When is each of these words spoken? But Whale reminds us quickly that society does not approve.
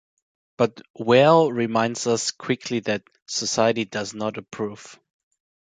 But 0.57 0.81
Whale 0.97 1.51
reminds 1.51 2.07
us 2.07 2.31
quickly 2.31 2.79
that 2.79 3.03
society 3.27 3.85
does 3.85 4.15
not 4.15 4.35
approve. 4.39 4.99